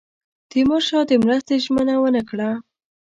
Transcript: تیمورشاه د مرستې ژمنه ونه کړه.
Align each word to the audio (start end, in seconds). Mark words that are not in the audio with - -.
تیمورشاه 0.51 1.03
د 1.09 1.11
مرستې 1.23 1.55
ژمنه 1.63 1.95
ونه 2.01 2.21
کړه. 2.29 2.49